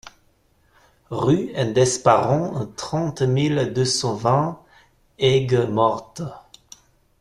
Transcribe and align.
Rue 1.11 1.53
d'Esparron, 1.53 2.73
trente 2.75 3.21
mille 3.21 3.71
deux 3.71 3.85
cent 3.85 4.15
vingt 4.15 4.59
Aigues-Mortes 5.19 6.23